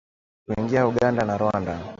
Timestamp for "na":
1.25-1.37